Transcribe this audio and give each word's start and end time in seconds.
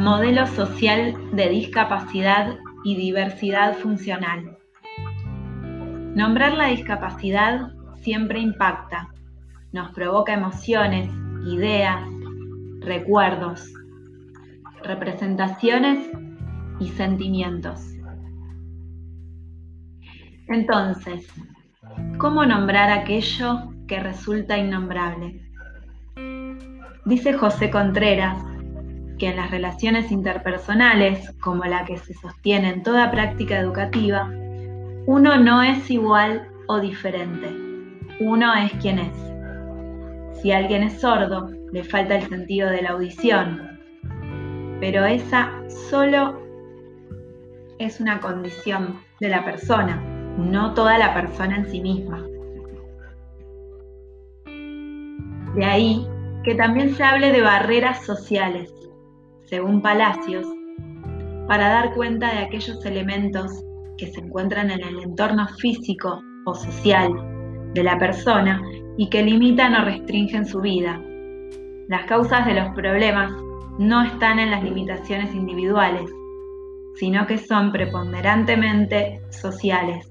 Modelo 0.00 0.46
social 0.46 1.14
de 1.32 1.50
discapacidad 1.50 2.56
y 2.84 2.96
diversidad 2.96 3.76
funcional. 3.76 4.56
Nombrar 6.14 6.54
la 6.54 6.68
discapacidad 6.68 7.72
siempre 7.96 8.40
impacta, 8.40 9.10
nos 9.72 9.90
provoca 9.90 10.32
emociones, 10.32 11.06
ideas, 11.46 12.02
recuerdos, 12.80 13.70
representaciones 14.82 16.08
y 16.80 16.88
sentimientos. 16.88 17.82
Entonces, 20.48 21.26
¿cómo 22.16 22.46
nombrar 22.46 22.88
aquello 22.88 23.70
que 23.86 24.00
resulta 24.00 24.56
innombrable? 24.56 25.42
Dice 27.04 27.34
José 27.34 27.70
Contreras 27.70 28.42
que 29.20 29.28
en 29.28 29.36
las 29.36 29.50
relaciones 29.50 30.10
interpersonales, 30.10 31.32
como 31.40 31.64
la 31.64 31.84
que 31.84 31.98
se 31.98 32.14
sostiene 32.14 32.70
en 32.70 32.82
toda 32.82 33.10
práctica 33.10 33.58
educativa, 33.60 34.28
uno 35.06 35.36
no 35.36 35.62
es 35.62 35.90
igual 35.90 36.48
o 36.68 36.80
diferente, 36.80 37.54
uno 38.18 38.54
es 38.54 38.72
quien 38.80 38.98
es. 38.98 40.40
Si 40.40 40.52
alguien 40.52 40.82
es 40.84 41.02
sordo, 41.02 41.50
le 41.70 41.84
falta 41.84 42.16
el 42.16 42.28
sentido 42.30 42.70
de 42.70 42.80
la 42.80 42.90
audición, 42.90 43.78
pero 44.80 45.04
esa 45.04 45.52
solo 45.90 46.40
es 47.78 48.00
una 48.00 48.20
condición 48.20 49.00
de 49.20 49.28
la 49.28 49.44
persona, 49.44 50.02
no 50.38 50.72
toda 50.72 50.96
la 50.96 51.12
persona 51.12 51.56
en 51.56 51.70
sí 51.70 51.82
misma. 51.82 52.24
De 55.54 55.64
ahí 55.64 56.06
que 56.42 56.54
también 56.54 56.94
se 56.94 57.04
hable 57.04 57.32
de 57.32 57.42
barreras 57.42 58.02
sociales, 58.06 58.72
según 59.50 59.82
Palacios, 59.82 60.46
para 61.48 61.68
dar 61.68 61.92
cuenta 61.94 62.32
de 62.32 62.38
aquellos 62.38 62.86
elementos 62.86 63.64
que 63.98 64.06
se 64.06 64.20
encuentran 64.20 64.70
en 64.70 64.80
el 64.80 65.00
entorno 65.00 65.46
físico 65.58 66.22
o 66.46 66.54
social 66.54 67.10
de 67.74 67.82
la 67.82 67.98
persona 67.98 68.62
y 68.96 69.10
que 69.10 69.24
limitan 69.24 69.74
o 69.74 69.84
restringen 69.84 70.46
su 70.46 70.60
vida. 70.60 71.02
Las 71.88 72.04
causas 72.04 72.46
de 72.46 72.54
los 72.54 72.68
problemas 72.74 73.32
no 73.78 74.02
están 74.04 74.38
en 74.38 74.52
las 74.52 74.62
limitaciones 74.62 75.34
individuales, 75.34 76.08
sino 76.94 77.26
que 77.26 77.36
son 77.36 77.72
preponderantemente 77.72 79.20
sociales. 79.30 80.08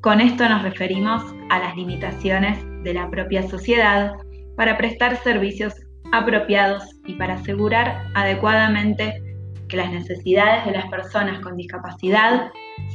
Con 0.00 0.22
esto 0.22 0.48
nos 0.48 0.62
referimos 0.62 1.22
a 1.50 1.58
las 1.58 1.76
limitaciones 1.76 2.58
de 2.82 2.94
la 2.94 3.10
propia 3.10 3.42
sociedad 3.42 4.14
para 4.56 4.78
prestar 4.78 5.16
servicios 5.16 5.74
apropiados 6.12 6.84
y 7.06 7.14
para 7.14 7.34
asegurar 7.34 8.06
adecuadamente 8.14 9.22
que 9.68 9.76
las 9.76 9.90
necesidades 9.90 10.66
de 10.66 10.72
las 10.72 10.86
personas 10.86 11.38
con 11.40 11.56
discapacidad 11.56 12.50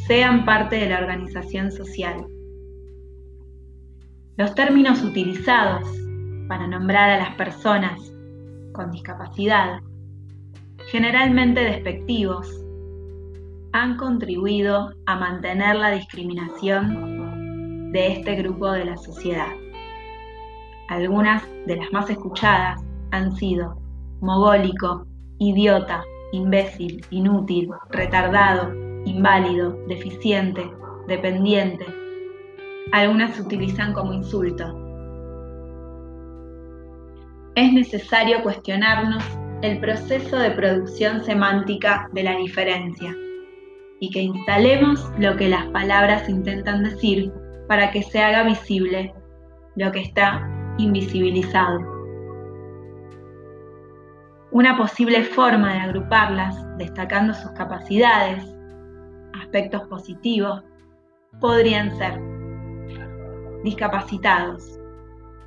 sean 0.07 0.45
parte 0.45 0.75
de 0.75 0.89
la 0.89 0.99
organización 0.99 1.71
social. 1.71 2.25
Los 4.37 4.53
términos 4.53 5.01
utilizados 5.01 5.87
para 6.49 6.67
nombrar 6.67 7.09
a 7.09 7.17
las 7.17 7.35
personas 7.35 8.11
con 8.73 8.91
discapacidad, 8.91 9.79
generalmente 10.91 11.61
despectivos, 11.61 12.47
han 13.71 13.97
contribuido 13.97 14.93
a 15.05 15.15
mantener 15.15 15.75
la 15.75 15.91
discriminación 15.91 17.91
de 17.91 18.13
este 18.13 18.35
grupo 18.35 18.71
de 18.71 18.85
la 18.85 18.97
sociedad. 18.97 19.53
Algunas 20.89 21.43
de 21.65 21.77
las 21.77 21.91
más 21.91 22.09
escuchadas 22.09 22.84
han 23.15 23.35
sido 23.35 23.79
mogólico, 24.21 25.05
idiota, 25.39 26.03
imbécil, 26.31 27.03
inútil, 27.09 27.69
retardado, 27.89 28.73
inválido, 29.05 29.77
deficiente, 29.87 30.69
dependiente. 31.07 31.85
Algunas 32.91 33.35
se 33.35 33.41
utilizan 33.41 33.93
como 33.93 34.13
insulto. 34.13 34.65
Es 37.55 37.71
necesario 37.71 38.43
cuestionarnos 38.43 39.23
el 39.61 39.79
proceso 39.79 40.37
de 40.37 40.51
producción 40.51 41.23
semántica 41.23 42.09
de 42.11 42.23
la 42.23 42.35
diferencia 42.35 43.15
y 43.99 44.09
que 44.09 44.21
instalemos 44.21 45.09
lo 45.17 45.37
que 45.37 45.47
las 45.47 45.65
palabras 45.67 46.27
intentan 46.27 46.83
decir 46.83 47.31
para 47.67 47.91
que 47.91 48.03
se 48.03 48.21
haga 48.21 48.43
visible 48.43 49.13
lo 49.75 49.91
que 49.91 50.01
está 50.01 50.47
invisibilizado. 50.77 51.94
Una 54.51 54.77
posible 54.77 55.23
forma 55.23 55.73
de 55.73 55.79
agruparlas, 55.79 56.55
destacando 56.77 57.33
sus 57.33 57.51
capacidades, 57.51 58.43
aspectos 59.41 59.81
positivos, 59.87 60.63
podrían 61.39 61.95
ser 61.97 62.21
discapacitados. 63.63 64.79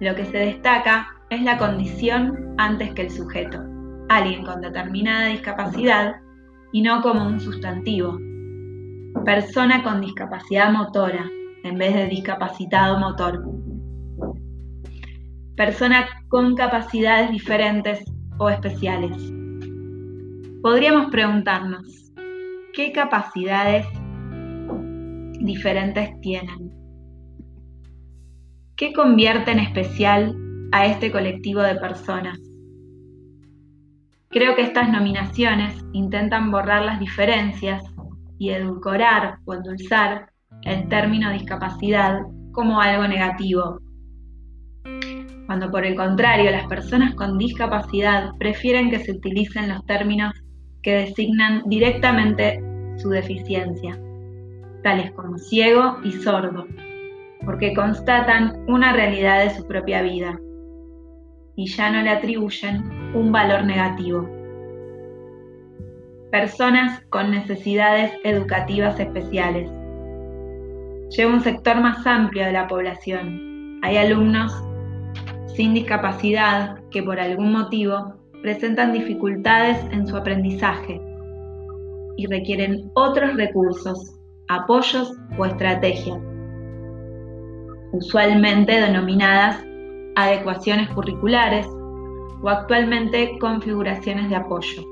Lo 0.01 0.15
que 0.15 0.25
se 0.25 0.39
destaca 0.39 1.09
es 1.31 1.43
la 1.43 1.59
condición 1.59 2.55
antes 2.59 2.93
que 2.95 3.03
el 3.03 3.11
sujeto, 3.11 3.63
alguien 4.09 4.45
con 4.45 4.61
determinada 4.61 5.27
discapacidad 5.27 6.17
y 6.73 6.83
no 6.83 7.01
como 7.01 7.27
un 7.27 7.41
sustantivo. 7.41 8.19
Persona 9.25 9.83
con 9.83 10.01
discapacidad 10.01 10.73
motora 10.73 11.31
en 11.63 11.79
vez 11.79 11.95
de 11.95 12.07
discapacitado 12.07 12.99
motor. 12.99 13.45
Persona 15.57 16.07
con 16.29 16.55
capacidades 16.55 17.31
diferentes 17.31 18.05
o 18.39 18.49
especiales. 18.49 19.17
Podríamos 20.63 21.11
preguntarnos, 21.11 22.13
¿qué 22.73 22.93
capacidades 22.93 23.87
diferentes 25.41 26.21
tienen? 26.21 26.73
¿Qué 28.77 28.93
convierte 28.93 29.51
en 29.51 29.59
especial 29.59 30.37
a 30.73 30.87
este 30.87 31.11
colectivo 31.11 31.61
de 31.63 31.75
personas? 31.77 32.39
Creo 34.31 34.55
que 34.55 34.63
estas 34.63 34.91
nominaciones 34.91 35.85
intentan 35.93 36.51
borrar 36.51 36.85
las 36.85 37.01
diferencias 37.01 37.83
y 38.39 38.51
edulcorar 38.51 39.39
o 39.47 39.55
endulzar 39.55 40.31
el 40.63 40.89
término 40.89 41.33
discapacidad 41.33 42.21
como 42.53 42.81
algo 42.81 43.09
negativo 43.09 43.81
cuando 45.49 45.71
por 45.71 45.87
el 45.87 45.95
contrario 45.95 46.51
las 46.51 46.67
personas 46.67 47.15
con 47.15 47.39
discapacidad 47.39 48.33
prefieren 48.39 48.91
que 48.91 48.99
se 48.99 49.13
utilicen 49.13 49.71
los 49.71 49.83
términos 49.87 50.35
que 50.83 50.93
designan 50.93 51.63
directamente 51.65 52.63
su 52.99 53.09
deficiencia, 53.09 53.99
tales 54.83 55.11
como 55.13 55.39
ciego 55.39 55.97
y 56.05 56.13
sordo, 56.13 56.67
porque 57.47 57.73
constatan 57.73 58.63
una 58.69 58.93
realidad 58.93 59.43
de 59.43 59.49
su 59.49 59.67
propia 59.67 60.03
vida 60.03 60.39
y 61.57 61.67
ya 61.67 61.93
no 61.93 62.03
le 62.03 62.11
atribuyen 62.11 62.85
un 63.15 63.33
valor 63.33 63.65
negativo. 63.65 64.29
Personas 66.31 67.01
con 67.09 67.31
necesidades 67.31 68.13
educativas 68.23 69.01
especiales. 69.01 69.71
Lleva 71.09 71.33
un 71.33 71.41
sector 71.41 71.81
más 71.81 72.07
amplio 72.07 72.45
de 72.45 72.53
la 72.53 72.69
población. 72.69 73.81
Hay 73.83 73.97
alumnos 73.97 74.68
sin 75.59 75.75
discapacidad 75.75 76.79
que 76.93 77.03
por 77.03 77.19
algún 77.19 77.51
motivo 77.51 78.15
presentan 78.43 78.93
dificultades 78.93 79.77
en 79.91 80.07
su 80.07 80.17
aprendizaje 80.17 81.01
y 82.17 82.27
requieren 82.27 82.93
otros 82.95 83.35
recursos, 83.35 84.21
apoyos 84.47 85.13
o 85.37 85.45
estrategias, 85.45 86.21
usualmente 87.91 88.81
denominadas 88.81 89.61
adecuaciones 90.15 90.91
curriculares 90.91 91.67
o 92.41 92.49
actualmente 92.49 93.37
configuraciones 93.41 94.31
de 94.31 94.37
apoyo. 94.37 94.85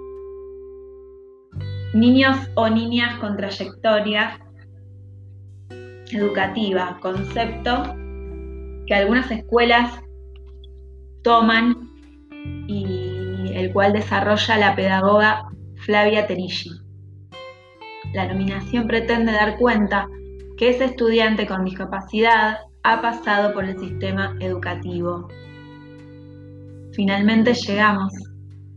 Niños 1.95 2.39
o 2.57 2.69
niñas 2.69 3.17
con 3.21 3.37
trayectoria 3.37 4.41
educativa, 6.11 6.99
concepto 7.01 7.95
que 8.89 8.95
algunas 8.95 9.31
escuelas 9.31 10.01
toman 11.27 11.91
y 12.69 13.51
el 13.53 13.73
cual 13.73 13.93
desarrolla 13.93 14.59
la 14.59 14.77
pedagoga 14.77 15.49
Flavia 15.79 16.25
Terilli. 16.29 16.71
La 18.15 18.29
nominación 18.29 18.87
pretende 18.87 19.33
dar 19.33 19.59
cuenta 19.59 20.07
que 20.57 20.69
ese 20.69 20.85
estudiante 20.85 21.49
con 21.49 21.65
discapacidad 21.65 22.59
ha 22.85 23.03
pasado 23.03 23.53
por 23.55 23.65
el 23.65 23.77
sistema 23.77 24.37
educativo. 24.39 25.27
Finalmente 26.93 27.55
llegamos 27.55 28.13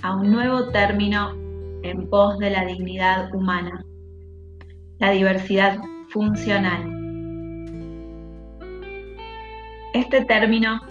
a 0.01 0.15
un 0.15 0.31
nuevo 0.31 0.69
término 0.71 1.35
en 1.83 2.09
pos 2.09 2.39
de 2.39 2.49
la 2.49 2.65
dignidad 2.65 3.31
humana, 3.31 3.85
la 4.97 5.11
diversidad 5.11 5.77
funcional. 6.07 6.81
Este 9.93 10.25
término 10.25 10.81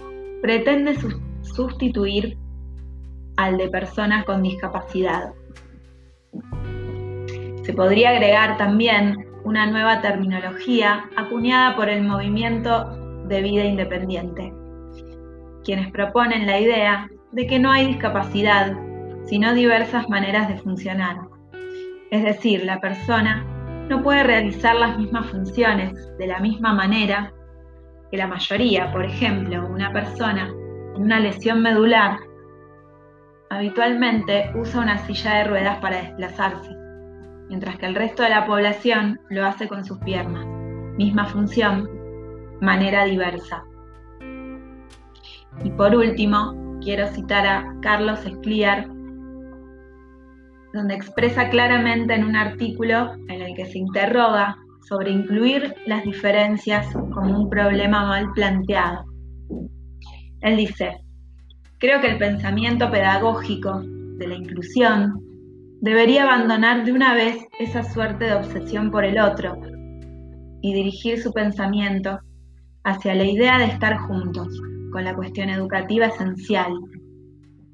pretende 0.40 0.94
sustituir 0.94 1.27
al 3.36 3.56
de 3.56 3.68
personas 3.68 4.24
con 4.24 4.42
discapacidad. 4.42 5.32
Se 7.62 7.72
podría 7.72 8.10
agregar 8.10 8.56
también 8.56 9.26
una 9.44 9.66
nueva 9.66 10.00
terminología 10.00 11.04
acuñada 11.16 11.76
por 11.76 11.88
el 11.88 12.02
movimiento 12.02 13.24
de 13.28 13.42
vida 13.42 13.64
independiente, 13.64 14.52
quienes 15.64 15.90
proponen 15.90 16.46
la 16.46 16.58
idea 16.58 17.08
de 17.32 17.46
que 17.46 17.58
no 17.58 17.70
hay 17.70 17.86
discapacidad, 17.86 18.76
sino 19.26 19.54
diversas 19.54 20.08
maneras 20.08 20.48
de 20.48 20.58
funcionar. 20.58 21.18
Es 22.10 22.24
decir, 22.24 22.64
la 22.64 22.80
persona 22.80 23.44
no 23.88 24.02
puede 24.02 24.22
realizar 24.22 24.74
las 24.76 24.98
mismas 24.98 25.26
funciones 25.26 25.94
de 26.18 26.26
la 26.26 26.40
misma 26.40 26.72
manera 26.72 27.32
que 28.10 28.16
la 28.16 28.26
mayoría. 28.26 28.90
Por 28.92 29.04
ejemplo, 29.04 29.66
una 29.68 29.92
persona 29.92 30.50
una 30.98 31.20
lesión 31.20 31.62
medular 31.62 32.18
habitualmente 33.50 34.50
usa 34.54 34.82
una 34.82 34.98
silla 34.98 35.36
de 35.36 35.44
ruedas 35.44 35.78
para 35.78 36.02
desplazarse, 36.02 36.74
mientras 37.48 37.76
que 37.78 37.86
el 37.86 37.94
resto 37.94 38.22
de 38.22 38.30
la 38.30 38.46
población 38.46 39.20
lo 39.30 39.46
hace 39.46 39.68
con 39.68 39.84
sus 39.84 39.98
piernas. 40.00 40.44
Misma 40.98 41.26
función, 41.26 41.88
manera 42.60 43.04
diversa. 43.04 43.62
Y 45.62 45.70
por 45.70 45.94
último, 45.94 46.78
quiero 46.82 47.06
citar 47.08 47.46
a 47.46 47.74
Carlos 47.80 48.24
Escliar, 48.26 48.88
donde 50.74 50.94
expresa 50.94 51.48
claramente 51.48 52.14
en 52.14 52.24
un 52.24 52.36
artículo 52.36 53.14
en 53.28 53.40
el 53.40 53.54
que 53.54 53.66
se 53.66 53.78
interroga 53.78 54.56
sobre 54.82 55.10
incluir 55.10 55.74
las 55.86 56.04
diferencias 56.04 56.86
como 57.14 57.38
un 57.38 57.48
problema 57.48 58.04
mal 58.06 58.32
planteado. 58.32 59.07
Él 60.40 60.56
dice, 60.56 60.98
creo 61.78 62.00
que 62.00 62.08
el 62.08 62.18
pensamiento 62.18 62.90
pedagógico 62.90 63.82
de 63.82 64.28
la 64.28 64.34
inclusión 64.34 65.20
debería 65.80 66.24
abandonar 66.24 66.84
de 66.84 66.92
una 66.92 67.14
vez 67.14 67.36
esa 67.58 67.82
suerte 67.82 68.26
de 68.26 68.34
obsesión 68.34 68.90
por 68.90 69.04
el 69.04 69.18
otro 69.18 69.56
y 70.60 70.74
dirigir 70.74 71.20
su 71.20 71.32
pensamiento 71.32 72.18
hacia 72.84 73.14
la 73.14 73.24
idea 73.24 73.58
de 73.58 73.66
estar 73.66 73.96
juntos, 73.98 74.48
con 74.92 75.04
la 75.04 75.14
cuestión 75.14 75.50
educativa 75.50 76.06
esencial. 76.06 76.72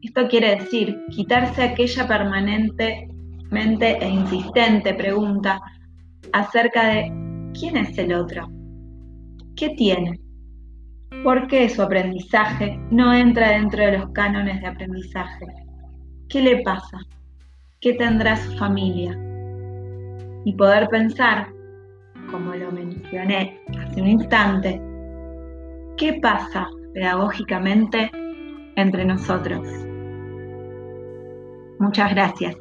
Esto 0.03 0.29
quiere 0.29 0.57
decir 0.57 0.99
quitarse 1.11 1.63
aquella 1.63 2.07
permanentemente 2.07 3.99
e 4.01 4.09
insistente 4.09 4.95
pregunta 4.95 5.61
acerca 6.33 6.89
de 6.89 7.13
quién 7.59 7.77
es 7.77 7.97
el 7.97 8.13
otro, 8.13 8.51
qué 9.57 9.71
tiene, 9.71 10.21
por 11.23 11.47
qué 11.47 11.69
su 11.69 11.83
aprendizaje 11.83 12.79
no 12.91 13.13
entra 13.13 13.51
dentro 13.51 13.85
de 13.85 13.99
los 13.99 14.11
cánones 14.11 14.61
de 14.61 14.67
aprendizaje, 14.67 15.47
qué 16.29 16.43
le 16.43 16.63
pasa, 16.63 16.99
qué 17.81 17.95
tendrá 17.95 18.37
su 18.37 18.57
familia, 18.57 19.19
y 20.45 20.53
poder 20.55 20.89
pensar, 20.89 21.49
como 22.31 22.55
lo 22.55 22.71
mencioné 22.73 23.61
hace 23.79 24.01
un 24.01 24.09
instante, 24.09 24.81
qué 25.97 26.19
pasa 26.21 26.69
pedagógicamente 26.93 28.11
entre 28.77 29.05
nosotros. 29.05 29.67
Muchas 31.79 32.15
gracias. 32.15 32.57